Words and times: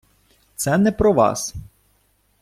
Це 0.55 0.77
не 0.77 0.91
про 0.91 1.13
Вас. 1.13 1.53